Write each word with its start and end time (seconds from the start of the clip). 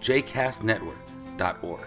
jcastnetwork.org. 0.00 1.86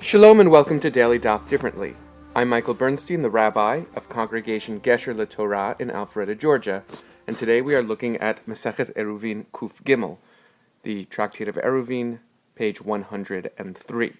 Shalom 0.00 0.40
and 0.40 0.50
welcome 0.50 0.80
to 0.80 0.90
Daily 0.90 1.18
Daf 1.18 1.48
Differently. 1.48 1.94
I'm 2.34 2.48
Michael 2.48 2.74
Bernstein, 2.74 3.22
the 3.22 3.30
rabbi 3.30 3.84
of 3.94 4.08
Congregation 4.08 4.80
Gesher 4.80 5.14
LaTorah 5.14 5.80
in 5.80 5.90
Alpharetta, 5.90 6.36
Georgia, 6.36 6.82
and 7.28 7.38
today 7.38 7.62
we 7.62 7.74
are 7.74 7.82
looking 7.82 8.16
at 8.16 8.44
Masechet 8.46 8.92
Eruvin 8.94 9.46
Kuf 9.52 9.82
Gimel, 9.84 10.18
the 10.82 11.04
Tractate 11.04 11.48
of 11.48 11.54
Eruvin, 11.56 12.18
page 12.56 12.80
103. 12.82 14.12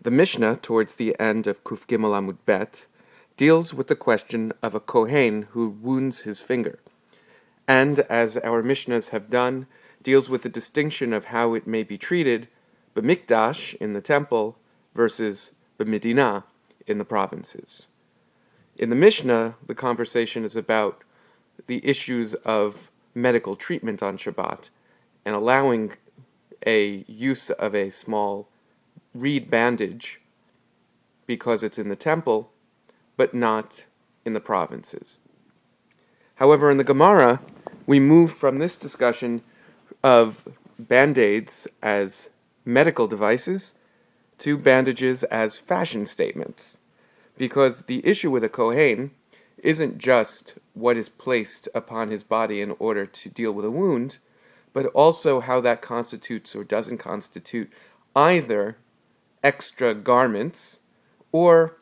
The 0.00 0.10
Mishnah, 0.10 0.56
towards 0.56 0.94
the 0.94 1.18
end 1.20 1.46
of 1.46 1.62
Kuf 1.62 1.86
Gimel 1.86 2.18
Amud 2.18 2.38
Bet, 2.44 2.86
deals 3.36 3.72
with 3.72 3.86
the 3.86 3.94
question 3.94 4.52
of 4.60 4.74
a 4.74 4.80
Kohen 4.80 5.42
who 5.50 5.68
wounds 5.68 6.22
his 6.22 6.40
finger. 6.40 6.80
And, 7.68 8.00
as 8.00 8.36
our 8.38 8.62
Mishnahs 8.62 9.10
have 9.10 9.30
done, 9.30 9.66
deals 10.02 10.28
with 10.30 10.42
the 10.42 10.48
distinction 10.48 11.12
of 11.12 11.26
how 11.26 11.54
it 11.54 11.66
may 11.66 11.82
be 11.82 11.98
treated, 11.98 12.48
b'mikdash 12.94 13.74
in 13.76 13.92
the 13.92 14.00
temple 14.00 14.58
versus 14.94 15.52
b'medina 15.78 16.44
in 16.86 16.98
the 16.98 17.04
provinces. 17.04 17.88
In 18.76 18.90
the 18.90 18.96
Mishnah, 18.96 19.56
the 19.66 19.74
conversation 19.74 20.44
is 20.44 20.56
about 20.56 21.02
the 21.66 21.84
issues 21.84 22.34
of 22.34 22.90
medical 23.14 23.56
treatment 23.56 24.02
on 24.02 24.16
Shabbat 24.16 24.70
and 25.24 25.34
allowing 25.34 25.92
a 26.66 27.04
use 27.06 27.50
of 27.50 27.74
a 27.74 27.90
small 27.90 28.48
reed 29.14 29.50
bandage 29.50 30.20
because 31.26 31.62
it's 31.62 31.78
in 31.78 31.88
the 31.88 31.96
temple, 31.96 32.52
but 33.16 33.34
not 33.34 33.84
in 34.24 34.32
the 34.32 34.40
provinces. 34.40 35.18
However, 36.36 36.70
in 36.70 36.78
the 36.78 36.84
Gemara, 36.84 37.40
we 37.86 38.00
move 38.00 38.32
from 38.32 38.58
this 38.58 38.76
discussion 38.76 39.42
of 40.02 40.48
band 40.78 41.18
aids 41.18 41.66
as 41.82 42.30
medical 42.64 43.06
devices 43.06 43.74
to 44.38 44.56
bandages 44.56 45.24
as 45.24 45.58
fashion 45.58 46.06
statements. 46.06 46.78
Because 47.36 47.82
the 47.82 48.06
issue 48.06 48.30
with 48.30 48.44
a 48.44 48.48
Kohen 48.48 49.12
isn't 49.58 49.98
just 49.98 50.54
what 50.74 50.96
is 50.96 51.08
placed 51.08 51.68
upon 51.74 52.10
his 52.10 52.22
body 52.22 52.60
in 52.60 52.74
order 52.78 53.06
to 53.06 53.28
deal 53.28 53.52
with 53.52 53.64
a 53.64 53.70
wound, 53.70 54.18
but 54.72 54.86
also 54.86 55.40
how 55.40 55.60
that 55.60 55.82
constitutes 55.82 56.54
or 56.54 56.62
doesn't 56.62 56.98
constitute 56.98 57.72
either 58.14 58.76
extra 59.42 59.94
garments 59.94 60.78
or 61.32 61.76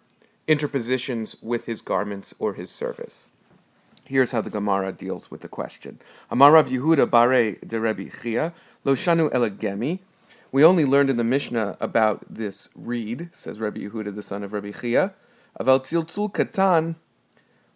interpositions 0.46 1.36
with 1.42 1.66
his 1.66 1.80
garments 1.80 2.34
or 2.38 2.54
his 2.54 2.70
service. 2.70 3.28
Here's 4.08 4.30
how 4.30 4.40
the 4.40 4.50
Gemara 4.50 4.92
deals 4.92 5.32
with 5.32 5.40
the 5.40 5.48
question. 5.48 5.98
Amarav 6.30 6.68
Yehuda 6.68 7.10
bare 7.10 7.56
de 7.66 7.80
Rebbe 7.80 8.08
Chia, 8.08 8.52
lo 8.84 8.94
shanu 8.94 9.28
elegemi. 9.32 9.98
We 10.52 10.64
only 10.64 10.84
learned 10.84 11.10
in 11.10 11.16
the 11.16 11.24
Mishnah 11.24 11.76
about 11.80 12.24
this 12.30 12.68
reed, 12.76 13.30
says 13.32 13.58
Rebbe 13.58 13.80
Yehuda, 13.80 14.14
the 14.14 14.22
son 14.22 14.44
of 14.44 14.52
Rebbe 14.52 14.72
Chia. 14.72 15.12
Aval 15.58 15.80
tziltzul 15.80 16.32
katan 16.32 16.94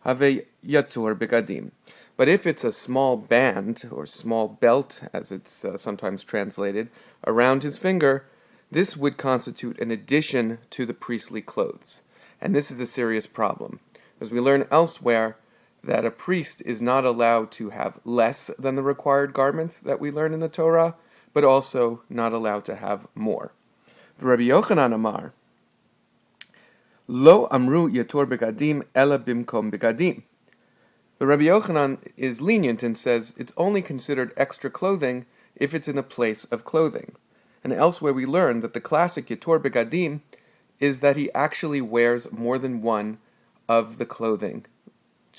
have 0.03 0.21
yitur 0.21 1.17
begadim. 1.17 1.73
But 2.17 2.29
if 2.29 2.47
it's 2.47 2.63
a 2.63 2.71
small 2.71 3.17
band 3.17 3.89
or 3.91 4.07
small 4.07 4.47
belt, 4.47 5.01
as 5.13 5.33
it's 5.33 5.65
uh, 5.65 5.77
sometimes 5.77 6.23
translated, 6.23 6.91
around 7.27 7.65
his 7.65 7.77
finger, 7.77 8.27
this 8.71 8.97
would 8.97 9.17
constitute 9.17 9.81
an 9.81 9.91
addition 9.91 10.59
to 10.71 10.87
the 10.87 10.95
priestly 10.95 11.43
clothes. 11.43 12.03
And 12.41 12.55
this 12.55 12.71
is 12.71 12.79
a 12.79 12.87
serious 12.87 13.27
problem. 13.27 13.81
As 14.21 14.31
we 14.31 14.39
learn 14.39 14.69
elsewhere, 14.71 15.37
that 15.83 16.05
a 16.05 16.11
priest 16.11 16.63
is 16.65 16.83
not 16.83 17.05
allowed 17.05 17.51
to 17.53 17.71
have 17.71 18.01
less 18.05 18.51
than 18.59 18.75
the 18.75 18.83
required 18.83 19.33
garments 19.33 19.79
that 19.81 20.01
we 20.01 20.11
learn 20.11 20.35
in 20.35 20.41
the 20.41 20.49
Torah, 20.49 20.95
but 21.33 21.45
also 21.45 22.03
not 22.11 22.33
allowed 22.33 22.65
to 22.67 22.77
have 22.77 23.07
more. 23.15 23.53
The 24.19 24.27
Rabbi 24.27 24.43
Yochanan 24.43 24.93
Amar, 24.93 25.33
Lo 27.09 27.49
amru 27.51 27.91
yitur 27.91 28.25
begadim 28.27 28.85
ela 28.95 29.19
bimkom 29.19 29.73
begadim. 29.73 30.23
The 31.19 31.27
Rabbi 31.27 31.45
Yochanan 31.45 31.99
is 32.17 32.41
lenient 32.41 32.83
and 32.83 32.97
says 32.97 33.35
it's 33.37 33.53
only 33.57 33.83
considered 33.83 34.33
extra 34.37 34.71
clothing 34.71 35.27
if 35.57 35.75
it's 35.75 35.89
in 35.89 35.99
a 35.99 36.05
place 36.05 36.45
of 36.45 36.65
clothing. 36.65 37.17
And 37.65 37.73
elsewhere 37.73 38.13
we 38.13 38.27
learn 38.27 38.61
that 38.61 38.75
the 38.75 38.81
classic 38.81 39.27
yitur 39.27 39.59
begadim 39.59 40.21
is 40.79 41.01
that 41.01 41.17
he 41.17 41.33
actually 41.33 41.81
wears 41.81 42.31
more 42.31 42.59
than 42.59 42.81
one 42.81 43.19
of 43.69 43.99
the 43.99 44.07
clothing 44.07 44.67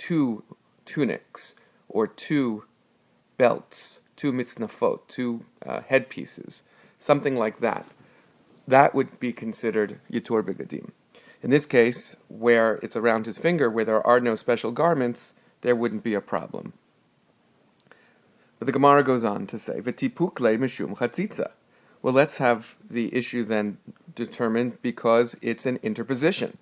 two 0.02 0.44
tunics 0.84 1.56
or 1.88 2.08
two 2.08 2.64
belts, 3.38 4.00
two 4.16 4.32
mitznafot, 4.34 5.00
two 5.08 5.46
uh, 5.64 5.82
headpieces, 5.82 6.64
something 7.00 7.36
like 7.36 7.60
that. 7.60 7.86
That 8.68 8.96
would 8.96 9.20
be 9.20 9.32
considered 9.32 10.00
yitur 10.12 10.42
begadim. 10.42 10.90
In 11.44 11.52
this 11.52 11.68
case, 11.68 12.16
where 12.30 12.80
it's 12.82 12.96
around 12.96 13.28
his 13.28 13.38
finger, 13.38 13.70
where 13.70 13.86
there 13.86 14.06
are 14.06 14.20
no 14.20 14.34
special 14.34 14.72
garments, 14.72 15.36
there 15.62 15.76
wouldn't 15.76 16.04
be 16.04 16.16
a 16.16 16.22
problem. 16.22 16.74
But 18.58 18.66
the 18.66 18.72
Gemara 18.72 19.04
goes 19.04 19.24
on 19.24 19.46
to 19.48 19.60
say, 19.60 19.82
"V'tipukle 19.82 20.58
mishum 20.58 20.98
chatzitza." 20.98 21.52
Well, 22.02 22.14
let's 22.14 22.38
have 22.38 22.76
the 22.98 23.14
issue 23.16 23.44
then 23.44 23.78
determined 24.16 24.82
because 24.82 25.38
it's 25.44 25.68
an 25.68 25.78
interposition. 25.84 26.58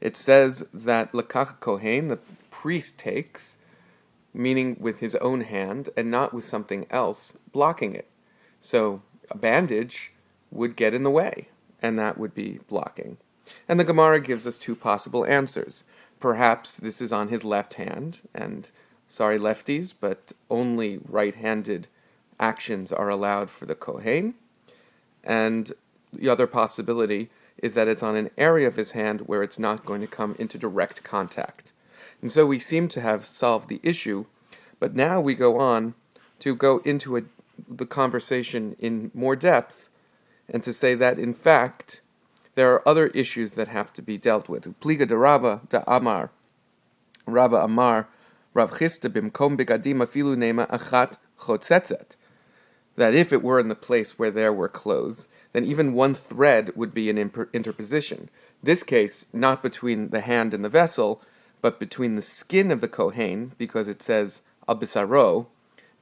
It 0.00 0.16
says 0.16 0.66
that 0.72 1.12
lakach 1.12 1.60
kohen, 1.60 2.08
the 2.08 2.18
priest 2.62 2.96
takes, 2.96 3.56
meaning 4.32 4.76
with 4.78 5.00
his 5.00 5.16
own 5.16 5.40
hand 5.40 5.90
and 5.96 6.08
not 6.08 6.32
with 6.32 6.44
something 6.44 6.86
else 6.90 7.36
blocking 7.50 7.92
it. 7.92 8.06
So 8.60 9.02
a 9.28 9.36
bandage 9.36 10.12
would 10.52 10.76
get 10.76 10.94
in 10.94 11.02
the 11.02 11.10
way, 11.10 11.48
and 11.82 11.98
that 11.98 12.18
would 12.18 12.36
be 12.36 12.60
blocking. 12.68 13.16
And 13.68 13.80
the 13.80 13.84
Gemara 13.84 14.20
gives 14.20 14.46
us 14.46 14.58
two 14.58 14.76
possible 14.76 15.26
answers. 15.26 15.82
Perhaps 16.20 16.76
this 16.76 17.00
is 17.00 17.12
on 17.12 17.28
his 17.28 17.42
left 17.42 17.74
hand, 17.74 18.20
and 18.32 18.70
sorry, 19.08 19.40
lefties, 19.40 19.92
but 19.98 20.30
only 20.48 21.00
right 21.04 21.34
handed 21.34 21.88
actions 22.38 22.92
are 22.92 23.08
allowed 23.08 23.50
for 23.50 23.66
the 23.66 23.74
Kohen. 23.74 24.34
And 25.24 25.72
the 26.12 26.28
other 26.28 26.46
possibility 26.46 27.28
is 27.58 27.74
that 27.74 27.88
it's 27.88 28.04
on 28.04 28.14
an 28.14 28.30
area 28.38 28.68
of 28.68 28.76
his 28.76 28.92
hand 28.92 29.22
where 29.22 29.42
it's 29.42 29.58
not 29.58 29.84
going 29.84 30.00
to 30.00 30.06
come 30.06 30.36
into 30.38 30.58
direct 30.58 31.02
contact. 31.02 31.71
And 32.22 32.30
so 32.30 32.46
we 32.46 32.60
seem 32.60 32.88
to 32.88 33.00
have 33.00 33.26
solved 33.26 33.68
the 33.68 33.80
issue, 33.82 34.26
but 34.78 34.94
now 34.94 35.20
we 35.20 35.34
go 35.34 35.58
on 35.58 35.94
to 36.38 36.54
go 36.54 36.78
into 36.78 37.16
a, 37.16 37.22
the 37.68 37.84
conversation 37.84 38.76
in 38.78 39.10
more 39.12 39.36
depth 39.36 39.88
and 40.48 40.62
to 40.62 40.72
say 40.72 40.94
that, 40.94 41.18
in 41.18 41.34
fact, 41.34 42.00
there 42.54 42.72
are 42.72 42.88
other 42.88 43.08
issues 43.08 43.54
that 43.54 43.68
have 43.68 43.92
to 43.94 44.02
be 44.02 44.18
dealt 44.18 44.48
with. 44.48 44.78
Pliga 44.80 45.06
de 45.06 45.16
Rabba 45.16 45.62
de 45.68 45.82
Amar, 45.92 46.30
Rabba 47.26 47.64
Amar, 47.64 48.08
Rav 48.54 48.72
Chisda 48.72 49.08
bimkom 49.08 49.56
begadim 49.56 49.96
afilu 49.96 50.36
nema 50.36 50.68
achat 50.68 51.16
chotzetzet. 51.40 52.16
That 52.96 53.14
if 53.14 53.32
it 53.32 53.42
were 53.42 53.58
in 53.58 53.68
the 53.68 53.74
place 53.74 54.18
where 54.18 54.30
there 54.30 54.52
were 54.52 54.68
clothes, 54.68 55.28
then 55.52 55.64
even 55.64 55.94
one 55.94 56.14
thread 56.14 56.70
would 56.76 56.92
be 56.92 57.08
an 57.08 57.16
interposition. 57.52 58.28
This 58.62 58.82
case, 58.82 59.24
not 59.32 59.62
between 59.62 60.10
the 60.10 60.20
hand 60.20 60.52
and 60.52 60.62
the 60.62 60.68
vessel, 60.68 61.22
but 61.62 61.78
between 61.78 62.16
the 62.16 62.22
skin 62.22 62.70
of 62.70 62.82
the 62.82 62.88
Kohen, 62.88 63.52
because 63.56 63.88
it 63.88 64.02
says 64.02 64.42
abisaro, 64.68 65.46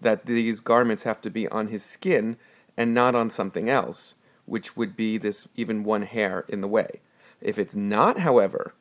that 0.00 0.26
these 0.26 0.58
garments 0.60 1.04
have 1.04 1.20
to 1.20 1.30
be 1.30 1.46
on 1.48 1.68
his 1.68 1.84
skin 1.84 2.36
and 2.76 2.94
not 2.94 3.14
on 3.14 3.30
something 3.30 3.68
else, 3.68 4.14
which 4.46 4.76
would 4.76 4.96
be 4.96 5.18
this 5.18 5.46
even 5.54 5.84
one 5.84 6.02
hair 6.02 6.44
in 6.48 6.62
the 6.62 6.68
way. 6.68 7.00
If 7.40 7.58
it's 7.58 7.76
not, 7.76 8.18
however, 8.20 8.74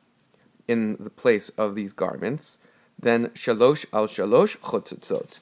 in 0.66 0.96
the 0.98 1.10
place 1.10 1.50
of 1.50 1.74
these 1.74 1.92
garments, 1.92 2.58
then 2.98 3.28
shalosh 3.28 3.84
al 3.92 4.06
shalosh 4.06 4.56
chotzutzot. 4.58 5.40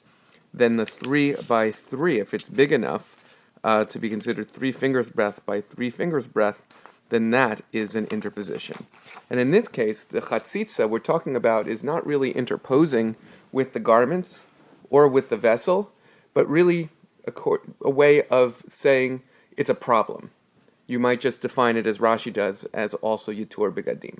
Then 0.53 0.77
the 0.77 0.85
three 0.85 1.33
by 1.33 1.71
three, 1.71 2.19
if 2.19 2.33
it's 2.33 2.49
big 2.49 2.71
enough 2.71 3.15
uh, 3.63 3.85
to 3.85 3.99
be 3.99 4.09
considered 4.09 4.49
three 4.49 4.71
fingers 4.71 5.09
breadth 5.09 5.45
by 5.45 5.61
three 5.61 5.89
fingers 5.89 6.27
breadth, 6.27 6.61
then 7.09 7.31
that 7.31 7.61
is 7.71 7.95
an 7.95 8.05
interposition. 8.07 8.85
And 9.29 9.39
in 9.39 9.51
this 9.51 9.67
case, 9.67 10.03
the 10.03 10.21
chatzitza 10.21 10.89
we're 10.89 10.99
talking 10.99 11.35
about 11.35 11.67
is 11.67 11.83
not 11.83 12.05
really 12.05 12.31
interposing 12.31 13.15
with 13.51 13.73
the 13.73 13.79
garments 13.79 14.47
or 14.89 15.07
with 15.07 15.29
the 15.29 15.37
vessel, 15.37 15.91
but 16.33 16.49
really 16.49 16.89
a, 17.25 17.33
a 17.81 17.89
way 17.89 18.23
of 18.23 18.63
saying 18.67 19.21
it's 19.57 19.69
a 19.69 19.75
problem. 19.75 20.31
You 20.87 20.99
might 20.99 21.21
just 21.21 21.41
define 21.41 21.77
it 21.77 21.85
as 21.85 21.99
Rashi 21.99 22.31
does 22.31 22.63
as 22.65 22.93
also 22.95 23.31
Yitur 23.31 23.71
Begadim. 23.71 24.19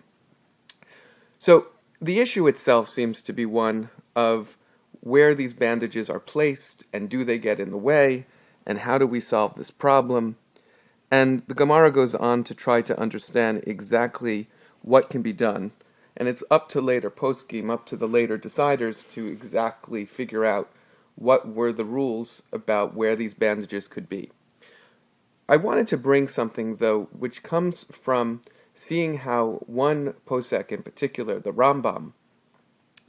So 1.39 1.67
the 2.01 2.19
issue 2.19 2.47
itself 2.47 2.89
seems 2.89 3.21
to 3.23 3.33
be 3.33 3.45
one 3.45 3.89
of 4.15 4.57
where 5.01 5.33
these 5.33 5.53
bandages 5.53 6.09
are 6.09 6.19
placed 6.19 6.83
and 6.91 7.09
do 7.09 7.23
they 7.23 7.37
get 7.37 7.59
in 7.59 7.71
the 7.71 7.77
way 7.77 8.25
and 8.65 8.79
how 8.79 8.97
do 8.97 9.07
we 9.07 9.19
solve 9.19 9.55
this 9.55 9.71
problem. 9.71 10.35
And 11.11 11.43
the 11.47 11.55
Gemara 11.55 11.91
goes 11.91 12.13
on 12.15 12.43
to 12.45 12.53
try 12.53 12.81
to 12.83 12.99
understand 12.99 13.63
exactly 13.65 14.47
what 14.81 15.09
can 15.09 15.21
be 15.21 15.33
done. 15.33 15.71
And 16.15 16.27
it's 16.27 16.43
up 16.51 16.69
to 16.69 16.81
later 16.81 17.09
poskim, 17.09 17.71
up 17.71 17.85
to 17.87 17.95
the 17.95 18.07
later 18.07 18.37
deciders 18.37 19.09
to 19.13 19.25
exactly 19.25 20.05
figure 20.05 20.45
out 20.45 20.69
what 21.15 21.47
were 21.53 21.73
the 21.73 21.85
rules 21.85 22.43
about 22.51 22.95
where 22.95 23.15
these 23.15 23.33
bandages 23.33 23.87
could 23.87 24.07
be. 24.07 24.29
I 25.47 25.57
wanted 25.57 25.87
to 25.87 25.97
bring 25.97 26.27
something, 26.27 26.75
though, 26.75 27.09
which 27.11 27.41
comes 27.41 27.85
from 27.85 28.41
seeing 28.75 29.17
how 29.17 29.63
one 29.65 30.13
posek 30.27 30.71
in 30.71 30.83
particular, 30.83 31.39
the 31.39 31.51
Rambam, 31.51 32.13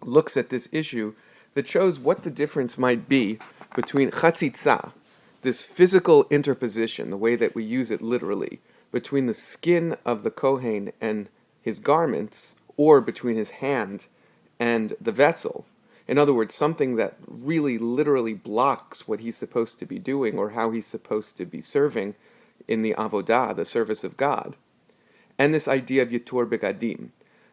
looks 0.02 0.36
at 0.36 0.48
this 0.48 0.68
issue 0.72 1.14
that 1.54 1.68
shows 1.68 1.98
what 1.98 2.22
the 2.22 2.30
difference 2.30 2.78
might 2.78 3.08
be 3.08 3.38
between 3.74 4.10
chatzitza, 4.10 4.92
this 5.42 5.62
physical 5.62 6.26
interposition, 6.30 7.10
the 7.10 7.16
way 7.16 7.36
that 7.36 7.54
we 7.54 7.64
use 7.64 7.90
it 7.90 8.02
literally, 8.02 8.60
between 8.92 9.26
the 9.26 9.34
skin 9.34 9.96
of 10.04 10.22
the 10.22 10.30
Kohen 10.30 10.92
and 11.00 11.28
his 11.62 11.78
garments, 11.78 12.54
or 12.76 13.00
between 13.00 13.36
his 13.36 13.50
hand 13.50 14.06
and 14.58 14.94
the 15.00 15.12
vessel. 15.12 15.66
In 16.08 16.18
other 16.18 16.34
words, 16.34 16.54
something 16.54 16.96
that 16.96 17.16
really 17.26 17.78
literally 17.78 18.34
blocks 18.34 19.06
what 19.06 19.20
he's 19.20 19.36
supposed 19.36 19.78
to 19.78 19.86
be 19.86 19.98
doing 19.98 20.38
or 20.38 20.50
how 20.50 20.70
he's 20.70 20.86
supposed 20.86 21.36
to 21.36 21.46
be 21.46 21.60
serving 21.60 22.14
in 22.66 22.82
the 22.82 22.94
avodah, 22.94 23.54
the 23.54 23.64
service 23.64 24.02
of 24.02 24.16
God. 24.16 24.56
And 25.38 25.54
this 25.54 25.68
idea 25.68 26.02
of 26.02 26.08
yitur 26.08 26.48
begadim, 26.48 27.10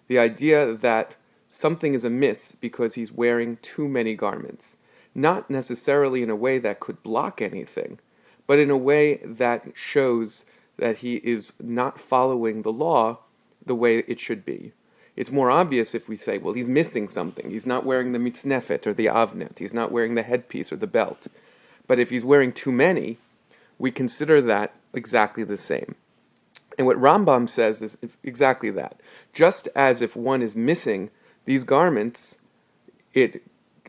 the 0.08 0.18
idea 0.18 0.74
that 0.74 1.16
something 1.48 1.94
is 1.94 2.04
amiss 2.04 2.52
because 2.54 2.96
he's 2.96 3.12
wearing 3.12 3.58
too 3.62 3.88
many 3.88 4.16
garments. 4.16 4.78
Not 5.18 5.50
necessarily 5.50 6.22
in 6.22 6.30
a 6.30 6.36
way 6.36 6.60
that 6.60 6.80
could 6.80 7.02
block 7.02 7.42
anything, 7.42 7.98
but 8.46 8.60
in 8.60 8.70
a 8.70 8.78
way 8.78 9.16
that 9.26 9.66
shows 9.74 10.46
that 10.78 10.98
he 10.98 11.16
is 11.16 11.54
not 11.60 12.00
following 12.00 12.62
the 12.62 12.72
law 12.72 13.18
the 13.66 13.74
way 13.74 13.98
it 14.08 14.20
should 14.20 14.46
be. 14.46 14.74
It's 15.16 15.32
more 15.32 15.50
obvious 15.50 15.96
if 15.96 16.08
we 16.08 16.18
say, 16.18 16.38
well, 16.38 16.54
he's 16.54 16.68
missing 16.68 17.08
something. 17.08 17.50
He's 17.50 17.66
not 17.66 17.84
wearing 17.84 18.12
the 18.12 18.20
mitznefet 18.20 18.86
or 18.86 18.94
the 18.94 19.08
avnet. 19.08 19.58
He's 19.58 19.74
not 19.74 19.92
wearing 19.92 20.14
the 20.14 20.22
headpiece 20.22 20.72
or 20.72 20.76
the 20.76 20.86
belt. 20.86 21.26
But 21.88 21.98
if 21.98 22.12
he's 22.12 22.24
wearing 22.24 22.54
too 22.54 22.72
many, 22.72 23.18
we 23.80 23.90
consider 23.90 24.40
that 24.42 24.76
exactly 24.94 25.44
the 25.44 25.58
same. 25.58 25.96
And 26.78 26.86
what 26.86 27.02
Rambam 27.02 27.50
says 27.50 27.82
is 27.82 27.98
exactly 28.24 28.70
that. 28.70 29.00
Just 29.34 29.68
as 29.76 30.04
if 30.04 30.16
one 30.16 30.44
is 30.44 30.56
missing 30.56 31.10
these 31.46 31.64
garments, 31.64 32.36
it 33.16 33.42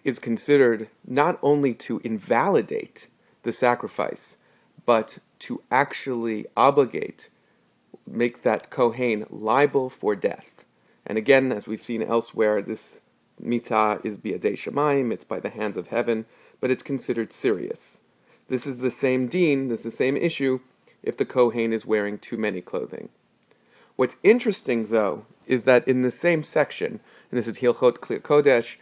is 0.09 0.19
considered 0.19 0.89
not 1.07 1.39
only 1.43 1.75
to 1.75 2.01
invalidate 2.03 3.09
the 3.43 3.53
sacrifice, 3.53 4.39
but 4.87 5.19
to 5.39 5.63
actually 5.71 6.47
obligate, 6.57 7.29
make 8.07 8.43
that 8.43 8.71
Kohen 8.71 9.27
liable 9.31 9.91
for 9.91 10.17
death. 10.17 10.65
And 11.07 11.19
again, 11.19 11.53
as 11.53 11.69
we've 11.69 11.85
seen 11.85 12.03
elsewhere, 12.03 12.63
this 12.63 12.99
mitah 13.43 14.05
is 14.05 14.17
biadei 14.17 14.55
shemaim, 14.55 15.13
it's 15.13 15.25
by 15.25 15.41
the 15.41 15.51
hands 15.51 15.77
of 15.77 15.89
heaven, 15.89 16.25
but 16.61 16.71
it's 16.71 16.83
considered 16.83 17.33
serious. 17.33 18.01
This 18.49 18.67
is 18.67 18.79
the 18.79 18.91
same 18.91 19.29
deen, 19.29 19.69
this 19.69 19.81
is 19.81 19.85
the 19.85 19.91
same 19.91 20.17
issue 20.17 20.61
if 21.03 21.19
the 21.19 21.27
Kohen 21.27 21.73
is 21.73 21.87
wearing 21.87 22.19
too 22.19 22.39
many 22.39 22.63
clothing. 22.63 23.11
What's 23.97 24.17
interesting, 24.23 24.87
though, 24.87 25.27
is 25.47 25.65
that 25.65 25.87
in 25.87 26.03
the 26.03 26.11
same 26.11 26.43
section, 26.43 27.01
and 27.31 27.39
this 27.39 27.49
is 27.49 27.59
Hilchot 27.59 27.99
Kodesh, 27.99 28.77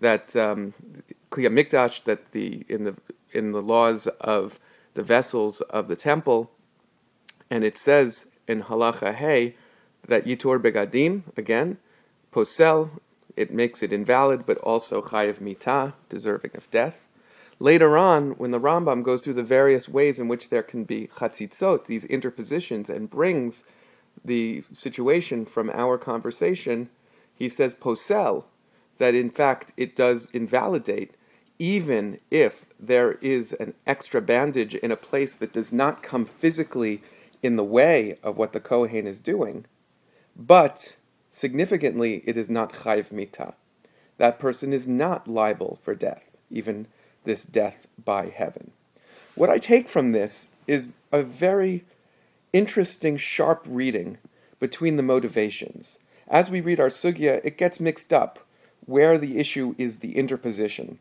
that 0.00 0.34
um, 0.34 0.74
Mikdash, 1.30 2.04
that 2.04 2.32
the 2.32 2.64
in 2.68 2.84
the 2.84 2.96
in 3.32 3.52
the 3.52 3.62
laws 3.62 4.06
of 4.20 4.58
the 4.94 5.02
vessels 5.02 5.60
of 5.62 5.88
the 5.88 5.96
temple, 5.96 6.50
and 7.50 7.62
it 7.64 7.76
says 7.78 8.26
in 8.48 8.64
Halacha 8.64 9.14
Hey 9.14 9.54
that 10.06 10.24
Yitur 10.24 10.58
Begadim 10.58 11.22
again, 11.36 11.78
Posel, 12.32 12.90
it 13.36 13.52
makes 13.52 13.82
it 13.82 13.92
invalid, 13.92 14.46
but 14.46 14.58
also 14.58 15.00
Chayev 15.00 15.40
Mita, 15.40 15.94
deserving 16.08 16.52
of 16.54 16.70
death. 16.70 16.96
Later 17.58 17.98
on, 17.98 18.30
when 18.32 18.52
the 18.52 18.60
Rambam 18.60 19.02
goes 19.02 19.22
through 19.22 19.34
the 19.34 19.42
various 19.42 19.86
ways 19.86 20.18
in 20.18 20.28
which 20.28 20.48
there 20.48 20.62
can 20.62 20.84
be 20.84 21.08
chatzitzot, 21.08 21.84
these 21.84 22.06
interpositions, 22.06 22.88
and 22.88 23.10
brings 23.10 23.64
the 24.24 24.64
situation 24.72 25.44
from 25.44 25.70
our 25.70 25.98
conversation, 25.98 26.88
he 27.34 27.48
says 27.50 27.74
posel, 27.74 28.44
that 29.00 29.14
in 29.14 29.30
fact 29.30 29.72
it 29.78 29.96
does 29.96 30.28
invalidate, 30.32 31.14
even 31.58 32.20
if 32.30 32.66
there 32.78 33.12
is 33.14 33.52
an 33.54 33.74
extra 33.86 34.20
bandage 34.20 34.74
in 34.74 34.92
a 34.92 34.96
place 34.96 35.34
that 35.34 35.52
does 35.52 35.72
not 35.72 36.02
come 36.02 36.24
physically 36.24 37.02
in 37.42 37.56
the 37.56 37.64
way 37.64 38.18
of 38.22 38.36
what 38.36 38.52
the 38.52 38.60
Kohen 38.60 39.06
is 39.06 39.18
doing, 39.18 39.64
but 40.36 40.96
significantly 41.32 42.22
it 42.26 42.36
is 42.36 42.50
not 42.50 42.74
chayv 42.74 43.10
mita. 43.10 43.54
That 44.18 44.38
person 44.38 44.72
is 44.72 44.86
not 44.86 45.26
liable 45.26 45.78
for 45.82 45.94
death, 45.94 46.30
even 46.50 46.86
this 47.24 47.44
death 47.44 47.86
by 48.04 48.28
heaven. 48.28 48.72
What 49.34 49.48
I 49.48 49.58
take 49.58 49.88
from 49.88 50.12
this 50.12 50.48
is 50.66 50.92
a 51.10 51.22
very 51.22 51.84
interesting, 52.52 53.16
sharp 53.16 53.64
reading 53.66 54.18
between 54.58 54.96
the 54.96 55.02
motivations 55.02 55.98
as 56.30 56.48
we 56.48 56.60
read 56.60 56.78
our 56.78 56.88
sugya, 56.88 57.40
it 57.44 57.58
gets 57.58 57.80
mixed 57.80 58.12
up 58.12 58.38
where 58.90 59.16
the 59.16 59.38
issue 59.38 59.74
is 59.78 59.98
the 60.00 60.16
interposition, 60.16 60.98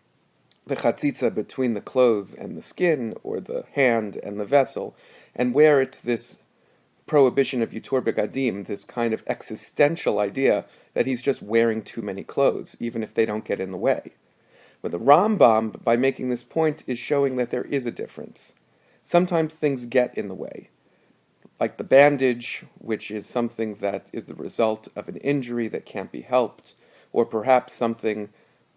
the 0.66 0.76
chatzitza 0.76 1.34
between 1.34 1.74
the 1.74 1.82
clothes 1.82 2.34
and 2.34 2.56
the 2.56 2.62
skin, 2.62 3.16
or 3.24 3.40
the 3.40 3.66
hand 3.74 4.16
and 4.18 4.40
the 4.40 4.46
vessel, 4.46 4.96
and 5.36 5.54
where 5.54 5.82
it's 5.82 6.00
this 6.00 6.38
prohibition 7.08 7.62
of 7.62 7.72
yitur 7.72 8.02
begadim, 8.02 8.68
this 8.68 8.86
kind 8.86 9.14
of 9.14 9.24
existential 9.28 10.20
idea 10.20 10.66
that 10.94 11.08
he's 11.08 11.22
just 11.22 11.42
wearing 11.42 11.82
too 11.82 12.02
many 12.02 12.24
clothes, 12.24 12.78
even 12.80 13.02
if 13.02 13.14
they 13.14 13.26
don't 13.26 13.46
get 13.46 13.60
in 13.60 13.72
the 13.72 13.78
way. 13.78 14.14
But 14.82 14.92
the 14.92 15.00
Rambam, 15.00 15.84
by 15.84 15.98
making 15.98 16.30
this 16.30 16.44
point, 16.44 16.84
is 16.86 17.00
showing 17.00 17.36
that 17.38 17.50
there 17.50 17.66
is 17.66 17.86
a 17.86 17.92
difference. 17.92 18.54
Sometimes 19.04 19.54
things 19.54 19.86
get 19.86 20.16
in 20.18 20.28
the 20.28 20.36
way 20.36 20.70
like 21.60 21.78
the 21.78 21.84
bandage, 21.84 22.64
which 22.78 23.12
is 23.12 23.26
something 23.26 23.76
that 23.76 24.08
is 24.14 24.26
the 24.26 24.36
result 24.36 24.88
of 24.96 25.10
an 25.10 25.18
injury 25.18 25.68
that 25.68 25.86
can't 25.86 26.12
be 26.12 26.22
helped, 26.22 26.74
or 27.12 27.26
perhaps 27.26 27.74
something 27.74 28.30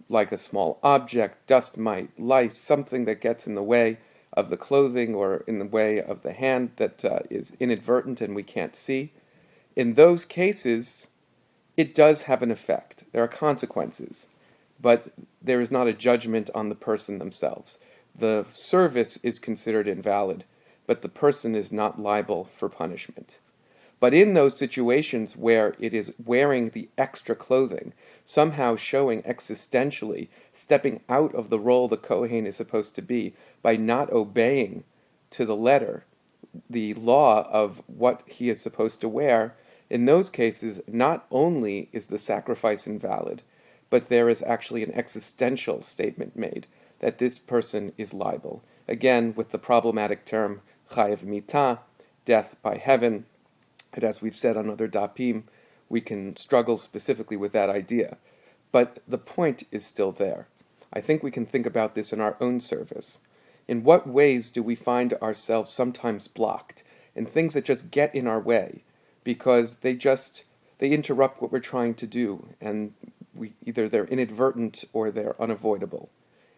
like 0.09 0.33
a 0.33 0.39
small 0.39 0.79
object, 0.83 1.47
dust 1.47 1.79
mite, 1.79 2.11
lice, 2.19 2.59
something 2.59 3.05
that 3.05 3.21
gets 3.21 3.47
in 3.47 3.55
the 3.55 3.63
way 3.63 3.99
of 4.33 4.51
the 4.51 4.57
clothing 4.57 5.15
or 5.15 5.45
in 5.47 5.59
the 5.59 5.65
way 5.65 6.01
of 6.01 6.23
the 6.23 6.33
hand 6.33 6.71
that 6.77 7.05
uh, 7.05 7.21
is 7.31 7.57
inadvertent 7.61 8.21
and 8.21 8.35
we 8.35 8.43
can't 8.43 8.77
see. 8.77 9.13
In 9.77 9.95
those 9.95 10.25
cases, 10.25 11.09
it 11.77 11.95
does 11.95 12.23
have 12.23 12.43
an 12.43 12.51
effect. 12.51 13.05
There 13.13 13.23
are 13.23 13.29
consequences, 13.29 14.27
but 14.81 15.13
there 15.41 15.61
is 15.61 15.71
not 15.71 15.87
a 15.87 15.93
judgment 15.93 16.51
on 16.55 16.69
the 16.69 16.75
person 16.75 17.19
themselves. 17.19 17.79
The 18.15 18.47
service 18.51 19.19
is 19.19 19.39
considered 19.39 19.89
invalid 19.89 20.45
but 20.87 21.03
the 21.03 21.09
person 21.09 21.55
is 21.55 21.73
not 21.73 22.01
liable 22.01 22.49
for 22.57 22.69
punishment. 22.69 23.39
But 24.03 24.15
in 24.15 24.35
those 24.35 24.57
situations 24.57 25.37
where 25.37 25.77
it 25.79 25.95
is 25.95 26.13
wearing 26.25 26.71
the 26.71 26.89
extra 26.99 27.37
clothing, 27.37 27.93
somehow 28.25 28.75
showing 28.75 29.23
existentially, 29.23 30.27
stepping 30.53 31.03
out 31.09 31.33
of 31.37 31.51
the 31.51 31.61
role 31.61 31.87
the 31.87 31.97
Kohen 31.97 32.45
is 32.45 32.57
supposed 32.57 32.97
to 32.97 33.01
be 33.01 33.35
by 33.63 33.77
not 33.77 34.11
obeying 34.11 34.83
to 35.31 35.47
the 35.47 35.55
letter 35.55 36.03
the 36.69 36.95
law 36.95 37.49
of 37.49 37.81
what 37.87 38.23
he 38.27 38.51
is 38.51 38.61
supposed 38.61 39.01
to 39.03 39.09
wear, 39.09 39.55
in 39.89 40.07
those 40.07 40.31
cases, 40.31 40.81
not 40.89 41.25
only 41.31 41.89
is 41.93 42.09
the 42.09 42.19
sacrifice 42.19 42.89
invalid, 42.89 43.43
but 43.89 44.09
there 44.09 44.29
is 44.29 44.43
actually 44.43 44.83
an 44.83 44.93
existential 44.95 45.81
statement 45.81 46.35
made 46.35 46.67
that 46.99 47.19
this 47.19 47.39
person 47.39 47.93
is 47.97 48.13
liable. 48.13 48.65
Again, 48.89 49.33
with 49.37 49.53
the 49.53 49.61
problematic 49.61 50.25
term 50.25 50.61
chayev 50.91 51.23
mita, 51.23 51.79
death 52.25 52.57
by 52.63 52.79
heaven. 52.79 53.27
And 53.93 54.05
as 54.05 54.23
we've 54.23 54.37
said 54.37 54.57
on 54.57 54.71
other 54.71 54.89
dapim, 54.89 55.45
we 55.89 56.01
can 56.01 56.37
struggle 56.37 56.79
specifically 56.79 57.37
with 57.37 57.53
that 57.53 57.69
idea. 57.69 58.17
But 58.71 59.03
the 59.07 59.19
point 59.19 59.65
is 59.71 59.85
still 59.85 60.13
there. 60.13 60.49
I 60.93 61.01
think 61.01 61.23
we 61.23 61.31
can 61.31 61.47
think 61.47 61.67
about 61.67 61.95
this 61.95 62.13
in 62.13 62.21
our 62.21 62.37
own 62.41 62.61
service. 62.61 63.19
In 63.69 63.85
what 63.85 64.07
ways 64.07 64.51
do 64.51 64.63
we 64.63 64.75
find 64.75 65.15
ourselves 65.15 65.71
sometimes 65.71 66.29
blocked 66.29 66.83
in 67.15 67.27
things 67.27 67.55
that 67.55 67.65
just 67.65 67.91
get 67.91 68.15
in 68.15 68.27
our 68.27 68.41
way 68.41 68.83
because 69.25 69.77
they 69.77 69.95
just 69.95 70.45
they 70.79 70.91
interrupt 70.91 71.41
what 71.41 71.53
we're 71.53 71.61
trying 71.61 71.95
to 71.95 72.07
do 72.07 72.49
and 72.61 72.95
we 73.35 73.53
either 73.65 73.89
they're 73.89 74.07
inadvertent 74.07 74.85
or 74.93 75.11
they're 75.11 75.41
unavoidable. 75.41 76.11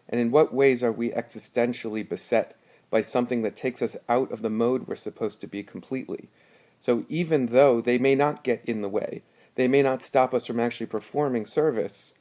And 0.09 0.19
in 0.19 0.31
what 0.31 0.53
ways 0.53 0.83
are 0.83 0.91
we 0.91 1.11
existentially 1.11 2.07
beset 2.07 2.55
by 2.89 3.01
something 3.01 3.41
that 3.41 3.55
takes 3.55 3.81
us 3.81 3.97
out 4.07 4.31
of 4.31 4.41
the 4.41 4.49
mode 4.49 4.87
we're 4.87 4.95
supposed 4.95 5.41
to 5.41 5.47
be 5.47 5.63
completely. 5.63 6.29
So 6.85 7.03
even 7.09 7.47
though 7.47 7.81
they 7.81 7.97
may 7.97 8.13
not 8.13 8.43
get 8.43 8.63
in 8.63 8.83
the 8.83 8.89
way, 8.89 9.23
they 9.55 9.67
may 9.67 9.81
not 9.81 10.03
stop 10.03 10.35
us 10.35 10.45
from 10.45 10.59
actually 10.59 10.85
performing 10.85 11.47
service, 11.47 12.13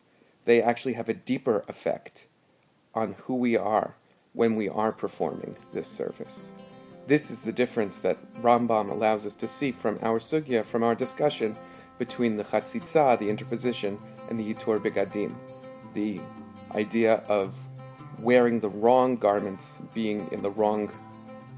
they 0.46 0.62
actually 0.62 0.94
have 0.94 1.10
a 1.10 1.12
deeper 1.12 1.66
effect 1.68 2.28
on 2.94 3.14
who 3.24 3.34
we 3.34 3.58
are 3.58 3.94
when 4.32 4.56
we 4.56 4.66
are 4.70 4.90
performing 4.90 5.54
this 5.74 5.86
service. 5.86 6.50
This 7.06 7.30
is 7.30 7.42
the 7.42 7.52
difference 7.52 7.98
that 7.98 8.16
Rambam 8.36 8.90
allows 8.90 9.26
us 9.26 9.34
to 9.34 9.46
see 9.46 9.70
from 9.70 9.98
our 10.00 10.18
sugya, 10.18 10.64
from 10.64 10.82
our 10.82 10.94
discussion 10.94 11.54
between 11.98 12.38
the 12.38 12.44
chatzitza, 12.44 13.18
the 13.18 13.28
interposition, 13.28 13.98
and 14.30 14.40
the 14.40 14.54
yitur 14.54 14.80
begadim, 14.80 15.34
the 15.92 16.20
idea 16.74 17.16
of 17.28 17.54
wearing 18.18 18.60
the 18.60 18.70
wrong 18.70 19.16
garments, 19.16 19.82
being 19.92 20.26
in 20.32 20.40
the 20.40 20.52
wrong 20.52 20.90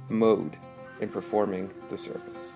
mode 0.09 0.57
in 1.01 1.09
performing 1.09 1.71
the 1.89 1.97
service. 1.97 2.56